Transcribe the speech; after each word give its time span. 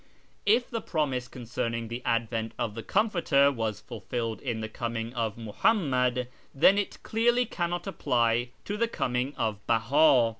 If 0.47 0.67
the 0.67 0.81
promise 0.81 1.27
concerning 1.27 1.87
the 1.87 2.01
advent 2.05 2.53
of 2.57 2.73
the 2.73 2.81
Comforter 2.81 3.51
was 3.51 3.81
fulfilled 3.81 4.41
in 4.41 4.59
the 4.59 4.67
coming 4.67 5.13
of 5.13 5.37
Muhammad, 5.37 6.27
then 6.55 6.79
it 6.79 6.97
clearly 7.03 7.45
cannot 7.45 7.85
apply 7.85 8.49
to 8.65 8.77
the 8.77 8.87
coming 8.87 9.35
of 9.35 9.59
Beha. 9.67 10.29